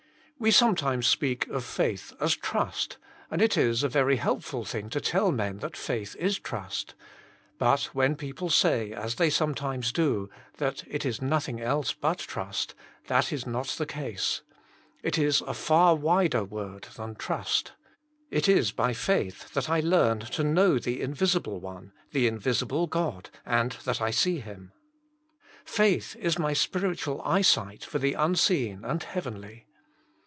[0.43, 2.97] We sometimes speak of faith as trust,
[3.29, 6.95] and it is a very helpful thing to tell men that faith is trust:
[7.59, 12.17] but when people say, as they some times do, that it is nothing else but
[12.17, 12.73] trust,
[13.05, 14.41] that is not the case.
[15.03, 17.73] It is a far wider word than trust.
[18.31, 23.29] It is by faith that I learn to know the invisible One, the invisible God,
[23.45, 24.71] and that I see Him.
[25.65, 29.67] Faith is my spiritual eye sight for the unseen and heavenly.